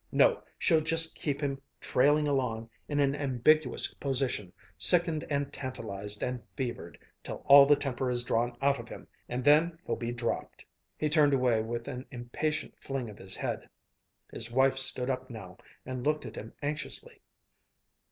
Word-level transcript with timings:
No, 0.11 0.41
she'll 0.57 0.79
just 0.81 1.13
keep 1.13 1.41
him 1.41 1.61
trailing 1.79 2.27
along, 2.27 2.71
in 2.87 2.99
an 2.99 3.15
ambiguous 3.15 3.93
position, 3.93 4.51
sickened 4.75 5.23
and 5.29 5.53
tantalized 5.53 6.23
and 6.23 6.41
fevered, 6.57 6.97
till 7.23 7.43
all 7.45 7.67
the 7.67 7.75
temper 7.75 8.09
is 8.09 8.23
drawn 8.23 8.57
out 8.63 8.79
of 8.79 8.89
him 8.89 9.07
and 9.29 9.43
then 9.43 9.77
hell 9.85 9.95
be 9.95 10.11
dropped," 10.11 10.65
He 10.97 11.07
turned 11.07 11.35
away 11.35 11.61
with 11.61 11.87
an 11.87 12.07
impatient 12.09 12.73
fling 12.79 13.11
of 13.11 13.19
his 13.19 13.35
head. 13.35 13.69
His 14.31 14.51
wife 14.51 14.79
stood 14.79 15.11
up 15.11 15.29
now 15.29 15.57
and 15.85 16.03
looked 16.03 16.25
at 16.25 16.35
him 16.35 16.53
anxiously. 16.63 17.21